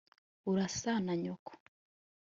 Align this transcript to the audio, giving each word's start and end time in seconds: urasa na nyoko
urasa 0.49 0.91
na 1.05 1.13
nyoko 1.21 1.51